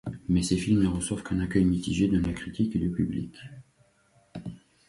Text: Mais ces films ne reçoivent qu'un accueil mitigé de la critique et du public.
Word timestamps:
Mais 0.29 0.41
ces 0.41 0.57
films 0.57 0.81
ne 0.81 0.87
reçoivent 0.87 1.21
qu'un 1.21 1.39
accueil 1.41 1.63
mitigé 1.63 2.07
de 2.07 2.17
la 2.17 2.33
critique 2.33 2.75
et 2.75 2.79
du 2.79 2.89
public. 2.89 3.37